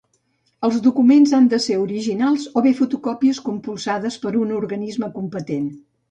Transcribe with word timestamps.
Els 0.67 0.77
documents 0.85 1.33
han 1.39 1.49
de 1.49 1.57
ser 1.65 1.75
originals 1.81 2.45
o 2.61 2.63
bé 2.67 2.71
fotocòpies 2.79 3.41
compulsades 3.49 4.17
per 4.23 4.33
un 4.45 4.55
organisme 4.61 5.11
competent. 5.19 5.69